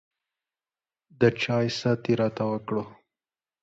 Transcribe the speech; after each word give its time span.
د 1.19 1.21
چاے 1.41 1.67
ست 1.79 2.01
يې 2.09 2.13
راته 2.21 2.43
وکړو 2.51 2.83